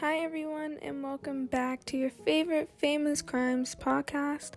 Hi, 0.00 0.18
everyone, 0.18 0.76
and 0.82 1.02
welcome 1.02 1.46
back 1.46 1.82
to 1.86 1.96
your 1.96 2.10
favorite 2.10 2.68
famous 2.76 3.22
crimes 3.22 3.74
podcast. 3.74 4.50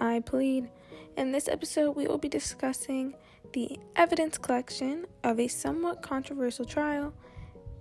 I 0.00 0.20
plead. 0.20 0.70
In 1.16 1.32
this 1.32 1.48
episode, 1.48 1.96
we 1.96 2.06
will 2.06 2.18
be 2.18 2.28
discussing 2.28 3.16
the 3.52 3.80
evidence 3.96 4.38
collection 4.38 5.06
of 5.24 5.40
a 5.40 5.48
somewhat 5.48 6.02
controversial 6.02 6.64
trial, 6.64 7.12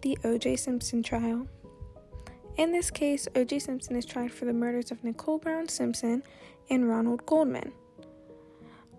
the 0.01 0.17
O.J. 0.23 0.55
Simpson 0.55 1.03
trial. 1.03 1.45
In 2.57 2.71
this 2.71 2.89
case, 2.89 3.27
O.J. 3.35 3.59
Simpson 3.59 3.95
is 3.95 4.05
tried 4.07 4.33
for 4.33 4.45
the 4.45 4.53
murders 4.53 4.89
of 4.89 5.03
Nicole 5.03 5.37
Brown 5.37 5.69
Simpson 5.69 6.23
and 6.71 6.89
Ronald 6.89 7.23
Goldman. 7.27 7.71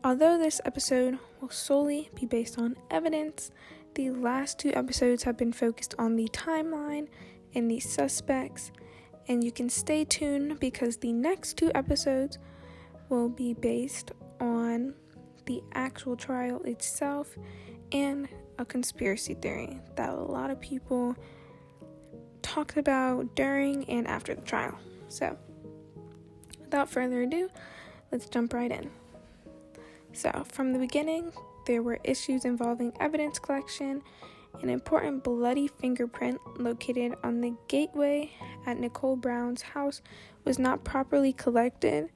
Although 0.04 0.38
this 0.38 0.60
episode 0.64 1.18
will 1.40 1.50
solely 1.50 2.08
be 2.14 2.24
based 2.24 2.56
on 2.56 2.76
evidence, 2.88 3.50
the 3.96 4.10
last 4.10 4.60
two 4.60 4.72
episodes 4.74 5.24
have 5.24 5.36
been 5.36 5.52
focused 5.52 5.96
on 5.98 6.14
the 6.14 6.28
timeline 6.28 7.08
and 7.54 7.70
the 7.70 7.80
suspects, 7.80 8.72
and 9.28 9.42
you 9.42 9.52
can 9.52 9.68
stay 9.68 10.04
tuned 10.04 10.60
because 10.60 10.96
the 10.96 11.12
next 11.12 11.56
two 11.56 11.70
episodes 11.74 12.38
will 13.08 13.28
be 13.28 13.54
based 13.54 14.12
on 14.40 14.94
the 15.46 15.62
actual 15.74 16.16
trial 16.16 16.60
itself 16.64 17.36
and 17.92 18.28
a 18.58 18.64
conspiracy 18.64 19.34
theory 19.34 19.80
that 19.96 20.10
a 20.10 20.14
lot 20.14 20.50
of 20.50 20.60
people 20.60 21.14
talked 22.42 22.76
about 22.76 23.34
during 23.34 23.88
and 23.88 24.06
after 24.06 24.34
the 24.34 24.42
trial. 24.42 24.76
So, 25.08 25.36
without 26.60 26.90
further 26.90 27.22
ado, 27.22 27.48
let's 28.10 28.28
jump 28.28 28.52
right 28.52 28.70
in. 28.70 28.90
So, 30.12 30.44
from 30.48 30.72
the 30.72 30.78
beginning, 30.78 31.32
there 31.66 31.82
were 31.82 31.98
issues 32.04 32.44
involving 32.44 32.92
evidence 33.00 33.38
collection. 33.38 34.02
An 34.62 34.70
important 34.70 35.22
bloody 35.22 35.68
fingerprint 35.68 36.40
located 36.58 37.14
on 37.22 37.40
the 37.40 37.54
gateway 37.68 38.30
at 38.66 38.78
Nicole 38.78 39.16
Brown's 39.16 39.62
house 39.62 40.00
was 40.44 40.58
not 40.58 40.84
properly 40.84 41.32
collected 41.32 42.10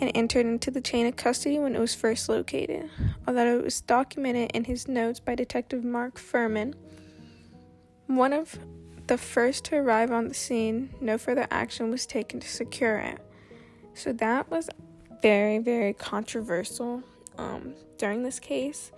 and 0.00 0.10
entered 0.14 0.46
into 0.46 0.70
the 0.70 0.80
chain 0.80 1.06
of 1.06 1.16
custody 1.16 1.58
when 1.58 1.76
it 1.76 1.78
was 1.78 1.94
first 1.94 2.28
located, 2.28 2.90
although 3.26 3.58
it 3.58 3.64
was 3.64 3.80
documented 3.82 4.50
in 4.52 4.64
his 4.64 4.88
notes 4.88 5.20
by 5.20 5.34
Detective 5.34 5.84
Mark 5.84 6.18
Fuhrman. 6.18 6.74
One 8.06 8.32
of 8.32 8.58
the 9.06 9.18
first 9.18 9.64
to 9.66 9.76
arrive 9.76 10.10
on 10.10 10.28
the 10.28 10.34
scene, 10.34 10.94
no 11.00 11.18
further 11.18 11.46
action 11.50 11.90
was 11.90 12.06
taken 12.06 12.40
to 12.40 12.48
secure 12.48 12.96
it. 12.96 13.18
So 13.92 14.12
that 14.14 14.50
was 14.50 14.70
very, 15.20 15.58
very 15.58 15.92
controversial 15.92 17.02
um, 17.38 17.74
during 17.98 18.22
this 18.22 18.38
case. 18.38 18.92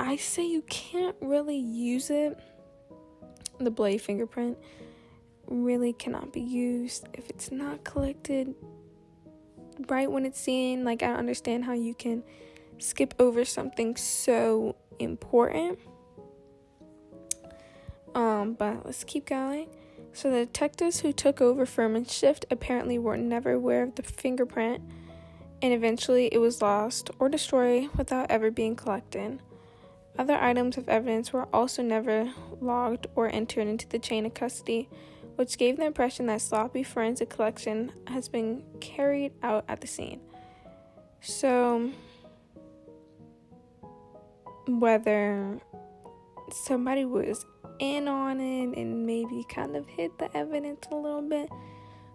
I 0.00 0.16
say 0.16 0.46
you 0.46 0.62
can't 0.62 1.14
really 1.20 1.58
use 1.58 2.08
it. 2.08 2.40
The 3.58 3.70
blade 3.70 4.00
fingerprint 4.00 4.56
really 5.46 5.92
cannot 5.92 6.32
be 6.32 6.40
used 6.40 7.06
if 7.12 7.28
it's 7.28 7.52
not 7.52 7.84
collected 7.84 8.54
right 9.88 10.10
when 10.10 10.24
it's 10.24 10.40
seen. 10.40 10.84
Like, 10.84 11.02
I 11.02 11.12
understand 11.12 11.66
how 11.66 11.74
you 11.74 11.94
can 11.94 12.22
skip 12.78 13.12
over 13.18 13.44
something 13.44 13.94
so 13.94 14.74
important. 14.98 15.78
Um, 18.14 18.54
but 18.54 18.86
let's 18.86 19.04
keep 19.04 19.26
going. 19.26 19.68
So, 20.14 20.30
the 20.30 20.46
detectives 20.46 21.00
who 21.00 21.12
took 21.12 21.42
over 21.42 21.66
Fuhrman's 21.66 22.10
shift 22.10 22.46
apparently 22.50 22.98
were 22.98 23.18
never 23.18 23.52
aware 23.52 23.82
of 23.82 23.96
the 23.96 24.02
fingerprint, 24.02 24.80
and 25.60 25.74
eventually 25.74 26.28
it 26.32 26.38
was 26.38 26.62
lost 26.62 27.10
or 27.18 27.28
destroyed 27.28 27.90
without 27.98 28.30
ever 28.30 28.50
being 28.50 28.76
collected. 28.76 29.40
Other 30.18 30.34
items 30.34 30.76
of 30.76 30.88
evidence 30.88 31.32
were 31.32 31.48
also 31.52 31.82
never 31.82 32.32
logged 32.60 33.06
or 33.14 33.28
entered 33.28 33.66
into 33.66 33.88
the 33.88 33.98
chain 33.98 34.26
of 34.26 34.34
custody, 34.34 34.88
which 35.36 35.56
gave 35.56 35.76
the 35.76 35.86
impression 35.86 36.26
that 36.26 36.42
sloppy 36.42 36.82
forensic 36.82 37.30
collection 37.30 37.92
has 38.06 38.28
been 38.28 38.62
carried 38.80 39.32
out 39.42 39.64
at 39.68 39.80
the 39.80 39.86
scene. 39.86 40.20
So, 41.20 41.90
whether 44.66 45.60
somebody 46.50 47.04
was 47.04 47.46
in 47.78 48.08
on 48.08 48.40
it 48.40 48.76
and 48.76 49.06
maybe 49.06 49.44
kind 49.48 49.76
of 49.76 49.86
hid 49.88 50.10
the 50.18 50.34
evidence 50.36 50.86
a 50.90 50.96
little 50.96 51.22
bit, 51.22 51.48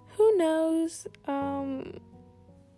who 0.09 0.37
knows? 0.37 1.07
Um, 1.25 1.99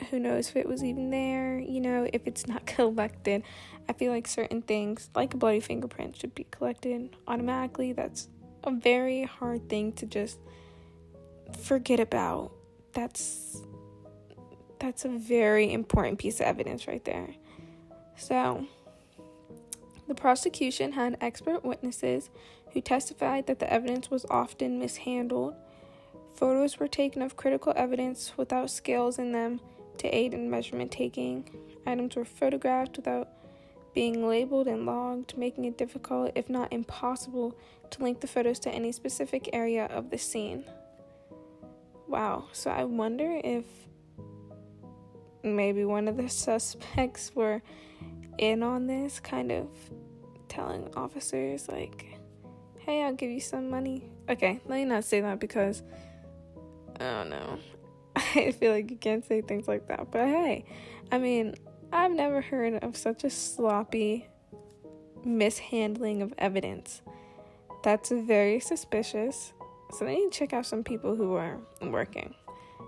who 0.10 0.20
knows 0.20 0.50
if 0.50 0.56
it 0.56 0.68
was 0.68 0.84
even 0.84 1.10
there, 1.10 1.60
you 1.60 1.80
know, 1.80 2.08
if 2.12 2.26
it's 2.26 2.48
not 2.48 2.66
collected. 2.66 3.44
I 3.90 3.94
feel 3.94 4.12
like 4.12 4.28
certain 4.28 4.62
things, 4.62 5.10
like 5.16 5.34
a 5.34 5.38
bloody 5.38 5.60
fingerprint, 5.60 6.18
should 6.18 6.36
be 6.36 6.46
collected 6.52 7.16
automatically. 7.28 7.94
That's 7.94 8.28
a 8.64 8.72
very 8.72 9.24
hard 9.24 9.70
thing 9.70 9.94
to 9.94 10.06
just 10.06 10.40
forget 11.62 12.00
about. 12.00 12.52
That's 12.94 13.62
that's 14.80 15.06
a 15.06 15.10
very 15.10 15.72
important 15.74 16.20
piece 16.20 16.40
of 16.40 16.46
evidence 16.46 16.88
right 16.88 17.04
there. 17.04 17.30
So, 18.16 18.68
the 20.08 20.16
prosecution 20.16 20.92
had 20.92 21.18
expert 21.22 21.64
witnesses 21.64 22.30
who 22.74 22.82
testified 22.82 23.48
that 23.48 23.60
the 23.60 23.72
evidence 23.72 24.12
was 24.12 24.26
often 24.30 24.80
mishandled. 24.80 25.56
Photos 26.36 26.80
were 26.80 26.88
taken 26.88 27.22
of 27.22 27.36
critical 27.36 27.74
evidence 27.76 28.34
without 28.38 28.70
scales 28.70 29.18
in 29.18 29.32
them 29.32 29.60
to 30.00 30.08
aid 30.10 30.34
in 30.34 30.50
measurement 30.50 30.92
taking. 30.92 31.50
Items 31.86 32.16
were 32.16 32.26
photographed 32.26 32.98
without 32.98 33.30
being 33.94 34.28
labeled 34.28 34.68
and 34.68 34.86
logged, 34.86 35.38
making 35.38 35.66
it 35.66 35.78
difficult, 35.78 36.32
if 36.36 36.50
not 36.50 36.72
impossible, 36.72 37.58
to 37.90 38.04
link 38.04 38.20
the 38.20 38.28
photos 38.28 38.60
to 38.60 38.70
any 38.70 38.92
specific 38.92 39.50
area 39.54 39.86
of 39.86 40.10
the 40.10 40.18
scene. 40.18 40.64
Wow, 42.08 42.46
so 42.52 42.70
I 42.70 42.84
wonder 42.84 43.40
if 43.44 43.66
maybe 45.44 45.84
one 45.84 46.08
of 46.08 46.18
the 46.18 46.30
suspects 46.46 47.32
were 47.34 47.62
in 48.38 48.64
on 48.64 48.88
this, 48.88 49.20
kind 49.20 49.52
of 49.52 49.68
telling 50.48 50.90
officers, 50.96 51.68
like, 51.68 52.06
hey, 52.80 53.04
I'll 53.04 53.14
give 53.14 53.32
you 53.32 53.40
some 53.40 53.70
money. 53.70 54.10
Okay, 54.30 54.62
let 54.68 54.76
me 54.76 54.86
not 54.86 55.04
say 55.06 55.22
that 55.22 55.40
because 55.40 55.82
I 57.00 57.04
don't 57.04 57.30
know. 57.30 57.60
I 58.36 58.52
feel 58.52 58.72
like 58.72 58.90
you 58.90 58.98
can't 58.98 59.26
say 59.26 59.42
things 59.42 59.68
like 59.68 59.88
that. 59.88 60.10
But 60.12 60.28
hey, 60.28 60.66
I 61.12 61.20
mean, 61.20 61.56
I've 61.94 62.12
never 62.12 62.42
heard 62.42 62.84
of 62.84 62.98
such 62.98 63.24
a 63.24 63.30
sloppy 63.30 64.28
mishandling 65.24 66.22
of 66.22 66.34
evidence. 66.38 67.02
That's 67.84 68.10
very 68.10 68.60
suspicious. 68.60 69.54
So 69.92 70.08
I 70.08 70.16
need 70.16 70.32
to 70.32 70.40
check 70.40 70.54
out 70.54 70.66
some 70.66 70.84
people 70.84 71.16
who 71.16 71.36
are 71.36 71.60
working 71.82 72.34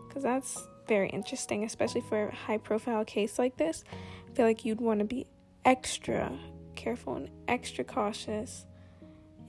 because 0.07 0.23
that's 0.23 0.68
very 0.88 1.09
interesting, 1.09 1.63
especially 1.63 2.01
for 2.01 2.29
a 2.29 2.35
high 2.35 2.57
profile 2.57 3.06
case 3.06 3.38
like 3.38 3.56
this. 3.57 3.84
I 4.28 4.35
feel 4.35 4.45
like 4.45 4.66
you'd 4.66 4.81
want 4.81 5.00
to 5.00 5.06
be 5.06 5.28
extra 5.63 6.31
careful 6.75 7.16
and 7.16 7.29
extra 7.47 7.84
cautious 7.84 8.66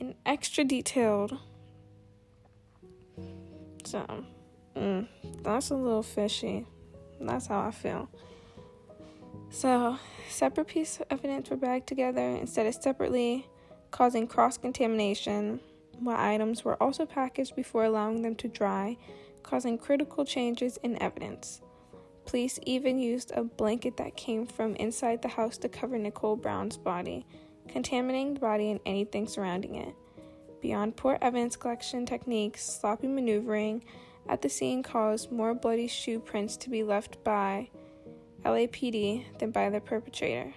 and 0.01 0.15
extra 0.27 0.65
detailed. 0.65 1.39
So, 3.85 4.05
mm, 4.77 5.07
that's 5.43 5.71
a 5.71 5.75
little 5.75 6.03
fishy. 6.03 6.67
That's 7.21 7.47
how 7.47 7.61
I 7.61 7.71
feel. 7.71 8.09
So, 9.51 9.99
separate 10.29 10.69
pieces 10.69 11.01
of 11.01 11.07
evidence 11.11 11.51
were 11.51 11.57
bagged 11.57 11.87
together 11.87 12.21
instead 12.21 12.67
of 12.67 12.75
separately, 12.75 13.47
causing 13.91 14.27
cross 14.27 14.57
contamination, 14.57 15.61
while 15.99 16.17
items 16.19 16.65
were 16.65 16.81
also 16.83 17.05
packaged 17.05 17.57
before 17.57 17.85
allowing 17.85 18.23
them 18.23 18.37
to 18.37 18.49
dry, 18.49 18.97
causing 19.43 19.77
critical 19.77 20.25
changes 20.25 20.79
in 20.83 21.01
evidence. 21.03 21.61
Police 22.27 22.61
even 22.63 22.99
used 22.99 23.33
a 23.35 23.43
blanket 23.43 23.97
that 23.97 24.17
came 24.17 24.47
from 24.47 24.77
inside 24.77 25.21
the 25.21 25.29
house 25.29 25.59
to 25.59 25.69
cover 25.69 25.99
Nicole 25.99 26.37
Brown's 26.37 26.77
body, 26.77 27.27
contaminating 27.69 28.35
the 28.35 28.41
body 28.41 28.71
and 28.71 28.81
anything 28.87 29.27
surrounding 29.27 29.75
it. 29.75 29.95
Beyond 30.63 30.97
poor 30.97 31.19
evidence 31.21 31.57
collection 31.57 32.07
techniques, 32.07 32.63
sloppy 32.63 33.09
maneuvering 33.09 33.83
at 34.29 34.43
the 34.43 34.49
scene 34.49 34.83
caused 34.83 35.33
more 35.33 35.55
bloody 35.55 35.89
shoe 35.89 36.21
prints 36.21 36.57
to 36.59 36.71
be 36.71 36.83
left 36.83 37.23
by 37.25 37.69
LAPD 38.45 39.39
than 39.39 39.51
by 39.51 39.71
the 39.71 39.81
perpetrator. 39.81 40.53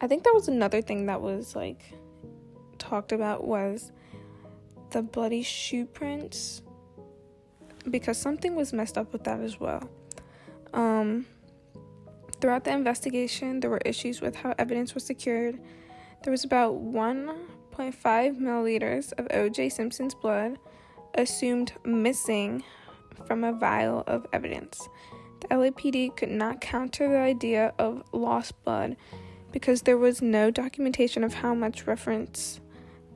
I 0.00 0.06
think 0.06 0.24
that 0.24 0.34
was 0.34 0.48
another 0.48 0.80
thing 0.80 1.06
that 1.06 1.20
was 1.20 1.56
like 1.56 1.82
talked 2.78 3.12
about 3.12 3.44
was 3.44 3.92
the 4.90 5.02
bloody 5.02 5.42
shoe 5.42 5.86
prints 5.86 6.62
because 7.90 8.18
something 8.18 8.54
was 8.54 8.72
messed 8.72 8.98
up 8.98 9.12
with 9.12 9.24
that 9.24 9.40
as 9.40 9.58
well. 9.58 9.88
Um, 10.72 11.26
throughout 12.40 12.64
the 12.64 12.72
investigation, 12.72 13.60
there 13.60 13.70
were 13.70 13.80
issues 13.84 14.20
with 14.20 14.36
how 14.36 14.54
evidence 14.58 14.94
was 14.94 15.04
secured. 15.04 15.58
There 16.22 16.30
was 16.30 16.44
about 16.44 16.74
1.5 16.74 18.38
milliliters 18.38 19.12
of 19.18 19.26
O.J. 19.30 19.70
Simpson's 19.70 20.14
blood 20.14 20.58
assumed 21.18 21.72
missing 21.84 22.62
from 23.26 23.44
a 23.44 23.52
vial 23.52 24.04
of 24.06 24.26
evidence. 24.32 24.88
The 25.40 25.48
LAPD 25.48 26.16
could 26.16 26.30
not 26.30 26.60
counter 26.60 27.08
the 27.08 27.18
idea 27.18 27.74
of 27.78 28.02
lost 28.12 28.62
blood 28.64 28.96
because 29.52 29.82
there 29.82 29.98
was 29.98 30.22
no 30.22 30.50
documentation 30.50 31.24
of 31.24 31.34
how 31.34 31.54
much 31.54 31.86
reference 31.86 32.60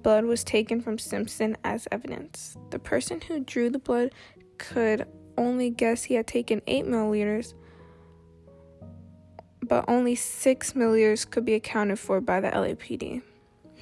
blood 0.02 0.24
was 0.24 0.44
taken 0.44 0.80
from 0.80 0.98
Simpson 0.98 1.56
as 1.64 1.86
evidence. 1.92 2.56
The 2.70 2.78
person 2.78 3.20
who 3.20 3.40
drew 3.40 3.70
the 3.70 3.78
blood 3.78 4.12
could 4.58 5.06
only 5.38 5.70
guess 5.70 6.04
he 6.04 6.14
had 6.14 6.26
taken 6.26 6.60
8 6.66 6.86
milliliters, 6.86 7.54
but 9.62 9.84
only 9.88 10.14
6 10.14 10.72
milliliters 10.72 11.28
could 11.28 11.44
be 11.44 11.54
accounted 11.54 11.98
for 11.98 12.20
by 12.20 12.40
the 12.40 12.48
LAPD. 12.48 13.22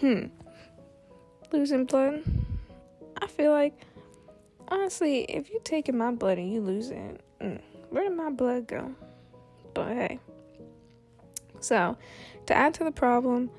Hmm. 0.01 0.27
Losing 1.53 1.85
blood? 1.85 2.23
I 3.21 3.27
feel 3.27 3.51
like, 3.51 3.75
honestly, 4.71 5.23
if 5.25 5.51
you're 5.51 5.61
taking 5.61 5.99
my 5.99 6.11
blood 6.13 6.39
and 6.39 6.53
you 6.53 6.61
lose 6.61 6.91
it, 6.91 7.21
mm, 7.41 7.61
where 7.91 8.05
did 8.05 8.17
my 8.17 8.31
blood 8.31 8.67
go? 8.67 8.95
But 9.75 9.89
hey. 9.89 10.21
So, 11.61 11.97
to 12.47 12.55
add 12.55 12.75
to 12.75 12.85
the 12.85 12.93
problem, 12.93 13.51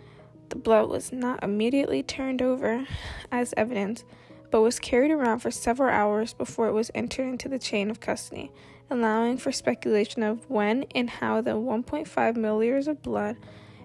the 0.50 0.56
blood 0.56 0.90
was 0.90 1.12
not 1.12 1.44
immediately 1.44 2.04
turned 2.04 2.42
over 2.42 2.86
as 3.31 3.54
evidence, 3.56 4.04
but 4.50 4.62
was 4.62 4.80
carried 4.80 5.12
around 5.12 5.40
for 5.40 5.52
several 5.52 5.90
hours 5.90 6.34
before 6.34 6.68
it 6.68 6.74
was 6.74 6.92
entered 6.94 7.28
into 7.28 7.48
the 7.48 7.60
chain 7.60 7.90
of 7.90 8.00
custody, 8.00 8.52
allowing 8.90 9.38
for 9.38 9.52
speculation 9.52 10.24
of 10.24 10.50
when 10.50 10.84
and 10.94 11.10
how 11.10 11.40
the 11.42 11.52
1.5 11.52 12.07
milliliters 12.36 12.88
of 12.88 13.02
blood 13.02 13.38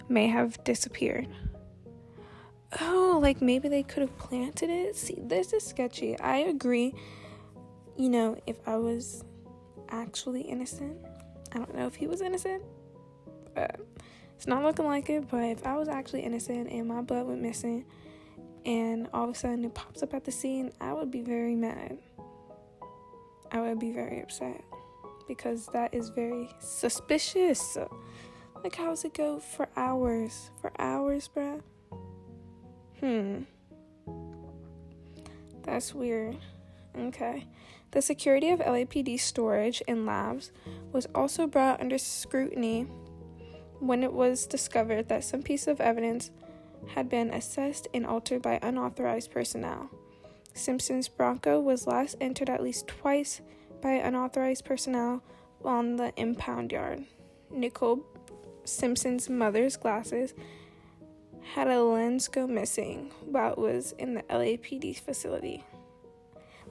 may 0.08 0.26
have 0.26 0.62
disappeared. 0.64 1.29
Oh, 2.81 3.19
like 3.23 3.40
maybe 3.40 3.69
they 3.69 3.82
could 3.82 4.02
have 4.02 4.17
planted 4.19 4.70
it? 4.70 4.96
See, 4.96 5.19
this 5.23 5.52
is 5.52 5.64
sketchy. 5.64 6.19
I 6.19 6.38
agree. 6.38 6.94
You 7.96 8.11
know, 8.11 8.37
if 8.46 8.56
I 8.67 8.76
was 8.76 9.25
actually 9.88 10.43
innocent, 10.43 10.99
I 11.52 11.58
don't 11.58 11.75
know 11.75 11.87
if 11.87 11.94
he 11.94 12.06
was 12.06 12.20
innocent, 12.20 12.62
but 13.55 13.81
it's 14.34 14.46
not 14.46 14.62
looking 14.62 14.84
like 14.84 15.08
it, 15.08 15.28
but 15.31 15.43
if 15.44 15.67
I 15.67 15.76
was 15.76 15.88
actually 15.88 16.20
innocent 16.20 16.70
and 16.70 16.87
my 16.87 17.00
blood 17.00 17.26
went 17.26 17.40
missing 17.40 17.87
and 18.67 19.08
all 19.14 19.25
of 19.25 19.31
a 19.31 19.34
sudden 19.34 19.64
it 19.64 19.75
pops 19.75 20.02
up 20.02 20.12
at 20.12 20.25
the 20.25 20.32
scene, 20.32 20.72
I 20.81 20.93
would 20.93 21.11
be 21.11 21.22
very 21.22 21.55
mad. 21.55 21.99
I 23.50 23.61
would 23.61 23.79
be 23.79 23.93
very 23.93 24.20
upset 24.20 24.62
because 25.26 25.67
that 25.69 25.94
is 25.94 26.11
very 26.11 26.50
suspicious. 26.58 27.79
Like, 28.62 28.75
how's 28.75 29.05
it 29.05 29.14
go 29.14 29.38
for 29.38 29.69
hours? 29.76 30.50
For 30.61 30.72
hours, 30.79 31.31
bruh? 31.34 31.62
Hmm. 33.00 33.43
That's 35.62 35.94
weird. 35.94 36.37
Okay. 36.98 37.46
The 37.90 38.02
security 38.02 38.50
of 38.50 38.60
LAPD 38.60 39.19
storage 39.19 39.82
and 39.88 40.06
labs 40.06 40.52
was 40.93 41.06
also 41.14 41.46
brought 41.46 41.81
under 41.81 41.98
scrutiny 41.98 42.87
when 43.81 44.02
it 44.02 44.12
was 44.12 44.46
discovered 44.46 45.08
that 45.08 45.25
some 45.25 45.43
piece 45.43 45.66
of 45.66 45.81
evidence 45.81 46.31
had 46.94 47.08
been 47.08 47.31
assessed 47.31 47.88
and 47.93 48.06
altered 48.06 48.43
by 48.43 48.58
unauthorized 48.62 49.31
personnel. 49.31 49.90
Simpson's 50.54 51.08
Bronco 51.08 51.60
was 51.60 51.87
last 51.87 52.16
entered 52.20 52.48
at 52.48 52.62
least 52.62 52.88
twice 52.88 53.40
by 53.82 53.93
unauthorized 53.93 54.64
personnel 54.64 55.22
on 55.64 55.96
the 55.96 56.12
impound 56.16 56.72
yard. 56.72 57.04
Nicole 57.50 58.04
Simpson's 58.64 59.28
mother's 59.28 59.76
glasses 59.76 60.34
had 61.54 61.69
a 61.69 61.82
lens 61.82 62.28
go 62.28 62.46
missing 62.46 63.10
while 63.25 63.52
it 63.52 63.58
was 63.58 63.93
in 63.98 64.14
the 64.14 64.22
LAPD 64.22 64.98
facility. 64.98 65.64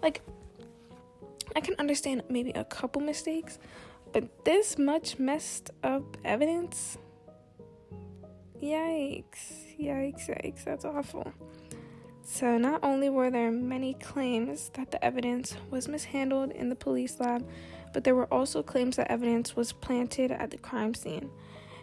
Like, 0.01 0.21
I 1.55 1.61
can 1.61 1.75
understand 1.79 2.23
maybe 2.29 2.51
a 2.51 2.65
couple 2.65 3.01
mistakes, 3.01 3.59
but 4.11 4.45
this 4.45 4.77
much 4.77 5.17
messed 5.19 5.71
up 5.83 6.17
evidence? 6.23 6.97
Yikes, 8.61 9.77
yikes, 9.79 10.29
yikes, 10.29 10.63
that's 10.63 10.85
awful. 10.85 11.31
So, 12.23 12.57
not 12.57 12.83
only 12.83 13.09
were 13.09 13.29
there 13.29 13.51
many 13.51 13.93
claims 13.93 14.69
that 14.73 14.89
the 14.89 15.03
evidence 15.03 15.55
was 15.69 15.87
mishandled 15.87 16.51
in 16.51 16.69
the 16.69 16.75
police 16.75 17.19
lab, 17.19 17.47
but 17.93 18.03
there 18.03 18.15
were 18.15 18.33
also 18.33 18.63
claims 18.63 18.95
that 18.95 19.11
evidence 19.11 19.55
was 19.55 19.71
planted 19.71 20.31
at 20.31 20.49
the 20.49 20.57
crime 20.57 20.93
scene. 20.93 21.29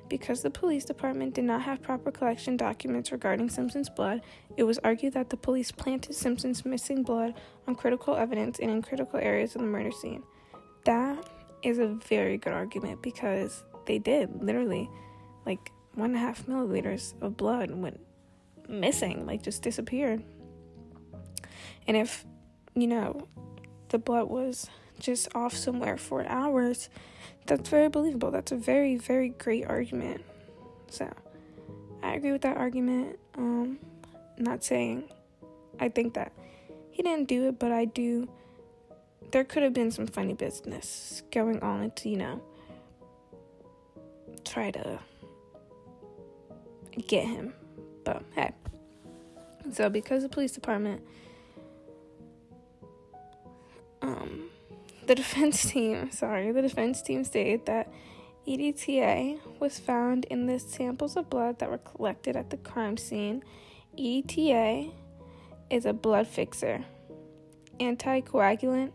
Because 0.08 0.42
the 0.42 0.50
police 0.50 0.84
department 0.84 1.34
did 1.34 1.44
not 1.44 1.62
have 1.62 1.82
proper 1.82 2.10
collection 2.10 2.56
documents 2.56 3.12
regarding 3.12 3.48
Simpson's 3.48 3.88
blood, 3.88 4.20
it 4.56 4.64
was 4.64 4.78
argued 4.84 5.14
that 5.14 5.30
the 5.30 5.36
police 5.36 5.72
planted 5.72 6.14
Simpson's 6.14 6.64
missing 6.64 7.02
blood 7.02 7.34
on 7.66 7.74
critical 7.74 8.14
evidence 8.14 8.58
and 8.58 8.70
in 8.70 8.82
critical 8.82 9.18
areas 9.18 9.54
of 9.54 9.62
the 9.62 9.66
murder 9.66 9.90
scene. 9.90 10.22
That 10.84 11.28
is 11.62 11.78
a 11.78 11.86
very 11.86 12.36
good 12.36 12.52
argument 12.52 13.02
because 13.02 13.64
they 13.86 13.98
did 13.98 14.42
literally 14.42 14.90
like 15.46 15.72
one 15.94 16.10
and 16.10 16.16
a 16.16 16.20
half 16.20 16.46
milliliters 16.46 17.14
of 17.22 17.36
blood 17.36 17.70
went 17.70 18.00
missing, 18.68 19.26
like 19.26 19.42
just 19.42 19.62
disappeared. 19.62 20.22
And 21.86 21.96
if, 21.96 22.24
you 22.74 22.86
know, 22.86 23.28
the 23.88 23.98
blood 23.98 24.28
was 24.28 24.68
just 24.98 25.28
off 25.34 25.54
somewhere 25.54 25.96
for 25.96 26.26
hours, 26.26 26.88
that's 27.46 27.68
very 27.68 27.88
believable. 27.88 28.30
That's 28.30 28.52
a 28.52 28.56
very, 28.56 28.96
very 28.96 29.30
great 29.30 29.66
argument. 29.66 30.24
So 30.88 31.10
I 32.02 32.14
agree 32.14 32.32
with 32.32 32.42
that 32.42 32.56
argument. 32.56 33.18
Um, 33.36 33.78
not 34.38 34.64
saying 34.64 35.04
I 35.80 35.88
think 35.88 36.14
that 36.14 36.32
he 36.90 37.02
didn't 37.02 37.28
do 37.28 37.48
it, 37.48 37.58
but 37.58 37.72
I 37.72 37.84
do 37.86 38.28
there 39.30 39.44
could 39.44 39.62
have 39.62 39.72
been 39.72 39.90
some 39.90 40.06
funny 40.06 40.34
business 40.34 41.22
going 41.30 41.58
on 41.60 41.90
to, 41.92 42.08
you 42.10 42.18
know, 42.18 42.42
try 44.44 44.70
to 44.70 44.98
get 47.06 47.24
him. 47.26 47.54
But 48.04 48.22
hey. 48.34 48.52
So 49.72 49.88
because 49.88 50.22
the 50.22 50.28
police 50.28 50.52
department 50.52 51.02
um 54.02 54.50
the 55.06 55.14
defense 55.14 55.64
team, 55.70 56.10
sorry, 56.10 56.52
the 56.52 56.62
defense 56.62 57.02
team 57.02 57.24
stated 57.24 57.66
that 57.66 57.92
EDTA 58.46 59.38
was 59.60 59.78
found 59.78 60.24
in 60.26 60.46
the 60.46 60.58
samples 60.58 61.16
of 61.16 61.30
blood 61.30 61.58
that 61.60 61.70
were 61.70 61.78
collected 61.78 62.36
at 62.36 62.50
the 62.50 62.56
crime 62.56 62.96
scene. 62.96 63.42
EDTA 63.96 64.92
is 65.70 65.86
a 65.86 65.92
blood 65.92 66.26
fixer, 66.26 66.84
anticoagulant, 67.78 68.92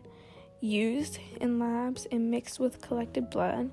used 0.60 1.18
in 1.40 1.58
labs 1.58 2.06
and 2.10 2.30
mixed 2.30 2.58
with 2.58 2.80
collected 2.80 3.30
blood. 3.30 3.70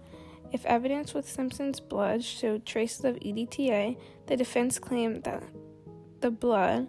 If 0.52 0.66
evidence 0.66 1.14
with 1.14 1.30
Simpson's 1.30 1.80
blood 1.80 2.24
showed 2.24 2.66
traces 2.66 3.04
of 3.04 3.16
EDTA, 3.16 3.98
the 4.28 4.38
defense 4.38 4.80
claimed 4.80 5.24
that 5.24 5.44
the 6.22 6.32
blood 6.32 6.88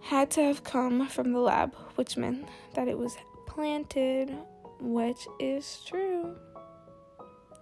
had 0.00 0.30
to 0.32 0.42
have 0.42 0.64
come 0.64 1.06
from 1.08 1.32
the 1.32 1.38
lab, 1.38 1.74
which 1.94 2.16
meant 2.16 2.48
that 2.74 2.88
it 2.88 2.98
was 2.98 3.16
planted, 3.46 4.36
which 4.80 5.26
is 5.38 5.82
true. 5.86 6.36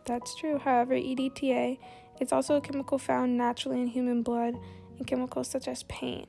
That's 0.05 0.35
true. 0.35 0.59
However, 0.59 0.95
EDTA 0.95 1.79
is 2.21 2.33
also 2.33 2.57
a 2.57 2.61
chemical 2.61 2.99
found 2.99 3.37
naturally 3.37 3.81
in 3.81 3.87
human 3.87 4.23
blood 4.23 4.57
and 4.99 5.07
chemicals 5.07 5.49
such 5.49 5.69
as 5.69 5.85
paint. 5.85 6.29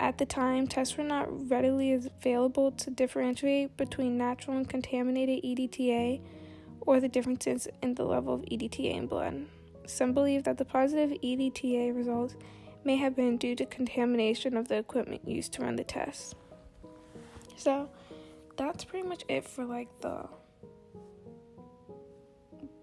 At 0.00 0.18
the 0.18 0.26
time, 0.26 0.66
tests 0.66 0.96
were 0.96 1.04
not 1.04 1.48
readily 1.48 1.92
available 1.92 2.72
to 2.72 2.90
differentiate 2.90 3.76
between 3.76 4.18
natural 4.18 4.56
and 4.56 4.68
contaminated 4.68 5.44
EDTA 5.44 6.20
or 6.80 6.98
the 6.98 7.08
differences 7.08 7.68
in 7.82 7.94
the 7.94 8.04
level 8.04 8.34
of 8.34 8.40
EDTA 8.42 8.96
in 8.96 9.06
blood. 9.06 9.46
Some 9.86 10.12
believe 10.12 10.44
that 10.44 10.58
the 10.58 10.64
positive 10.64 11.16
EDTA 11.22 11.94
results 11.94 12.34
may 12.84 12.96
have 12.96 13.14
been 13.14 13.36
due 13.36 13.54
to 13.54 13.64
contamination 13.66 14.56
of 14.56 14.68
the 14.68 14.76
equipment 14.76 15.26
used 15.28 15.52
to 15.52 15.62
run 15.62 15.76
the 15.76 15.84
tests. 15.84 16.34
So, 17.56 17.88
that's 18.56 18.84
pretty 18.84 19.06
much 19.06 19.24
it 19.28 19.44
for 19.44 19.64
like 19.64 19.88
the 20.00 20.28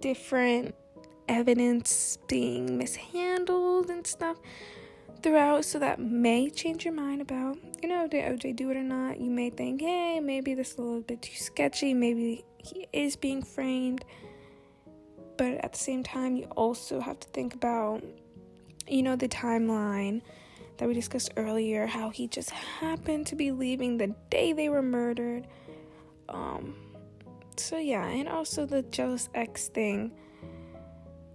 different 0.01 0.75
evidence 1.27 2.17
being 2.27 2.77
mishandled 2.77 3.89
and 3.89 4.05
stuff 4.05 4.37
throughout, 5.21 5.65
so 5.65 5.79
that 5.79 5.99
may 5.99 6.49
change 6.49 6.85
your 6.85 6.93
mind 6.93 7.21
about, 7.21 7.57
you 7.83 7.89
know, 7.89 8.07
did 8.07 8.23
OJ 8.23 8.55
do 8.55 8.69
it 8.71 8.77
or 8.77 8.83
not? 8.83 9.19
You 9.19 9.29
may 9.29 9.49
think, 9.49 9.81
hey, 9.81 10.19
maybe 10.19 10.53
this 10.53 10.71
is 10.71 10.77
a 10.77 10.81
little 10.81 11.01
bit 11.01 11.21
too 11.21 11.35
sketchy, 11.35 11.93
maybe 11.93 12.45
he 12.57 12.87
is 12.93 13.15
being 13.15 13.43
framed. 13.43 14.05
But 15.37 15.53
at 15.63 15.73
the 15.73 15.79
same 15.79 16.03
time, 16.03 16.35
you 16.35 16.45
also 16.55 16.99
have 16.99 17.19
to 17.19 17.27
think 17.29 17.53
about, 17.53 18.03
you 18.87 19.03
know, 19.03 19.15
the 19.15 19.27
timeline 19.27 20.21
that 20.79 20.87
we 20.87 20.93
discussed 20.93 21.31
earlier, 21.37 21.85
how 21.85 22.09
he 22.09 22.27
just 22.27 22.49
happened 22.49 23.27
to 23.27 23.35
be 23.35 23.51
leaving 23.51 23.97
the 23.97 24.07
day 24.29 24.53
they 24.53 24.69
were 24.69 24.81
murdered. 24.81 25.45
Um, 26.29 26.75
so 27.57 27.77
yeah, 27.77 28.05
and 28.05 28.29
also 28.29 28.65
the 28.65 28.81
jealous 28.83 29.29
ex 29.35 29.67
thing 29.67 30.11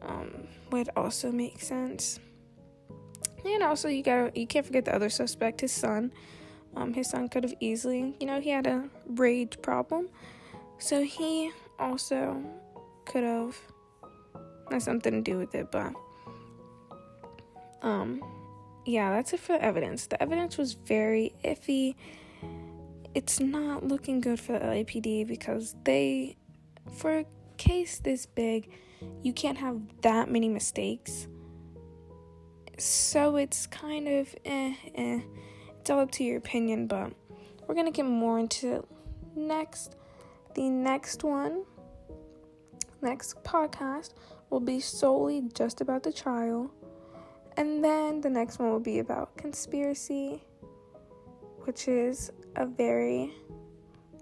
um, 0.03 0.49
would 0.71 0.89
also 0.97 1.31
make 1.31 1.61
sense. 1.61 2.19
And 3.45 3.63
also, 3.63 3.89
you 3.89 4.03
got 4.03 4.35
you 4.35 4.47
can't 4.47 4.65
forget 4.65 4.87
the 4.87 4.95
other 4.95 5.11
suspect, 5.11 5.61
his 5.61 5.73
son. 5.73 6.13
Um, 6.75 6.95
his 6.95 7.11
son 7.11 7.29
could 7.29 7.45
have 7.45 7.55
easily, 7.61 8.17
you 8.19 8.27
know, 8.27 8.41
he 8.41 8.51
had 8.51 8.67
a 8.67 8.89
rage 9.07 9.61
problem, 9.61 10.09
so 10.79 11.05
he 11.05 11.53
also 11.79 12.43
could 13.05 13.23
have 13.23 13.57
had 14.71 14.83
something 14.83 15.13
to 15.13 15.21
do 15.21 15.39
with 15.39 15.55
it. 15.55 15.71
But 15.71 15.93
um, 17.83 18.23
yeah, 18.85 19.11
that's 19.11 19.33
it 19.33 19.41
for 19.41 19.53
the 19.53 19.65
evidence. 19.65 20.07
The 20.07 20.23
evidence 20.23 20.59
was 20.59 20.75
very 20.75 21.35
iffy. 21.45 21.95
It's 23.15 23.41
not 23.41 23.87
looking 23.87 24.21
good 24.21 24.41
for 24.41 24.53
the 24.53 24.65
LAPD 24.65 25.27
because 25.27 25.75
they, 25.85 26.37
for 26.93 27.19
a 27.19 27.27
case 27.57 27.99
this 27.99 28.27
big, 28.27 28.71
you 29.23 29.33
can't 29.33 29.59
have 29.59 29.81
that 30.03 30.31
many 30.31 30.49
mistakes. 30.49 31.29
So 32.79 33.37
it's 33.37 33.67
kind 33.67 34.09
of 34.09 34.35
eh, 34.45 34.75
eh. 34.95 35.21
It's 35.81 35.91
all 35.91 36.01
up 36.01 36.11
to 36.13 36.25
your 36.25 36.39
opinion, 36.39 36.87
but 36.87 37.13
we're 37.67 37.75
gonna 37.75 37.91
get 37.91 38.07
more 38.07 38.39
into 38.39 38.77
it 38.77 38.85
next. 39.37 39.97
The 40.55 40.69
next 40.69 41.25
one, 41.25 41.65
next 43.03 43.43
podcast, 43.45 44.15
will 44.51 44.61
be 44.61 44.81
solely 44.81 45.43
just 45.55 45.81
about 45.81 46.03
the 46.03 46.13
trial. 46.13 46.71
And 47.57 47.85
then 47.85 48.21
the 48.21 48.31
next 48.31 48.59
one 48.59 48.71
will 48.71 48.81
be 48.81 48.99
about 48.99 49.37
conspiracy, 49.37 50.43
which 51.65 51.87
is 51.87 52.31
a 52.57 52.67
very 52.67 53.33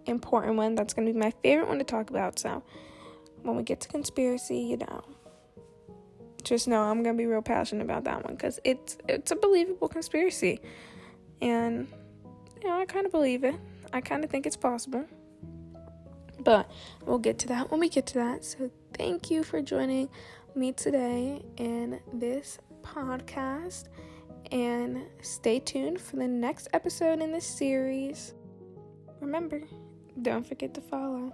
important 0.06 0.56
one. 0.56 0.74
That's 0.74 0.92
going 0.94 1.06
to 1.06 1.12
be 1.12 1.18
my 1.18 1.32
favorite 1.42 1.68
one 1.68 1.78
to 1.78 1.84
talk 1.84 2.10
about. 2.10 2.38
So 2.38 2.62
when 3.42 3.56
we 3.56 3.62
get 3.62 3.80
to 3.80 3.88
conspiracy, 3.88 4.58
you 4.58 4.76
know, 4.76 5.02
just 6.42 6.68
know 6.68 6.82
I'm 6.82 7.02
going 7.02 7.16
to 7.16 7.18
be 7.18 7.26
real 7.26 7.42
passionate 7.42 7.84
about 7.84 8.04
that 8.04 8.24
one 8.24 8.34
because 8.34 8.58
it's 8.64 8.98
it's 9.08 9.30
a 9.30 9.36
believable 9.36 9.88
conspiracy. 9.88 10.60
And 11.40 11.88
you 12.60 12.68
know, 12.68 12.78
I 12.78 12.84
kind 12.84 13.06
of 13.06 13.12
believe 13.12 13.44
it. 13.44 13.54
I 13.92 14.00
kind 14.00 14.24
of 14.24 14.30
think 14.30 14.46
it's 14.46 14.56
possible. 14.56 15.04
But 16.40 16.70
we'll 17.06 17.18
get 17.18 17.38
to 17.40 17.48
that 17.48 17.70
when 17.70 17.80
we 17.80 17.88
get 17.88 18.06
to 18.08 18.14
that. 18.14 18.44
So 18.44 18.70
thank 18.94 19.30
you 19.30 19.44
for 19.44 19.62
joining 19.62 20.08
me 20.54 20.72
today 20.72 21.42
in 21.56 22.00
this 22.12 22.58
podcast 22.82 23.84
and 24.50 25.02
stay 25.22 25.58
tuned 25.58 26.00
for 26.00 26.16
the 26.16 26.28
next 26.28 26.68
episode 26.72 27.20
in 27.20 27.32
this 27.32 27.46
series. 27.46 28.34
Remember, 29.20 29.62
don't 30.20 30.46
forget 30.46 30.74
to 30.74 30.80
follow. 30.80 31.32